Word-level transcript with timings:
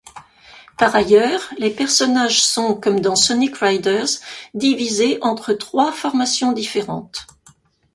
Par 0.79 0.95
ailleurs, 0.95 1.41
les 1.59 1.69
personnages 1.69 2.43
sont, 2.43 2.73
comme 2.73 3.01
dans 3.01 3.15
Sonic 3.15 3.55
Riders, 3.57 4.09
divisés 4.55 5.19
entre 5.21 5.53
trois 5.53 5.91
formations 5.91 6.53
différentes. 6.53 7.27